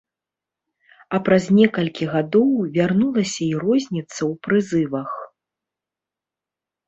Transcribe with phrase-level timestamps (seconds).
[1.15, 5.11] А праз некалькі гадоў вярнулася і розніца ў прызывах.